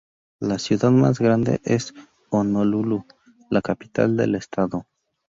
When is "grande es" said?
1.19-1.93